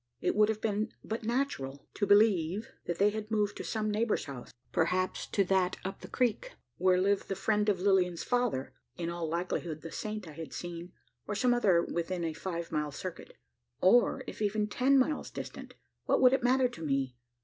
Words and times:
It 0.19 0.35
would 0.35 0.49
have 0.49 0.61
been 0.61 0.91
but 1.03 1.23
natural 1.25 1.87
to 1.93 2.07
believe, 2.07 2.71
that 2.85 2.97
they 2.97 3.11
had 3.11 3.29
moved 3.29 3.55
to 3.57 3.63
some 3.63 3.91
neighbour's 3.91 4.25
house 4.25 4.51
perhaps 4.71 5.27
to 5.27 5.43
that 5.43 5.77
up 5.85 6.01
the 6.01 6.07
creek, 6.07 6.53
where 6.77 6.99
lived 6.99 7.27
the 7.27 7.35
"friend 7.35 7.69
of 7.69 7.79
Lilian's 7.79 8.23
father" 8.23 8.73
in 8.97 9.11
all 9.11 9.29
likelihood, 9.29 9.81
the 9.81 9.91
saint 9.91 10.27
I 10.27 10.31
had 10.31 10.53
seen 10.53 10.91
or 11.27 11.35
some 11.35 11.53
other 11.53 11.83
within 11.83 12.23
a 12.23 12.33
five 12.33 12.71
mile 12.71 12.89
circuit. 12.91 13.37
Or, 13.79 14.23
if 14.25 14.41
even 14.41 14.65
ten 14.65 14.97
miles 14.97 15.29
distant, 15.29 15.75
what 16.05 16.19
would 16.19 16.33
it 16.33 16.41
matter 16.41 16.67
to 16.67 16.81
me? 16.81 17.15